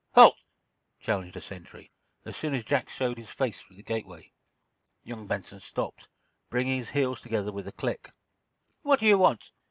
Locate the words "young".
5.03-5.27